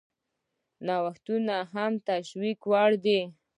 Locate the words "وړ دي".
2.71-3.21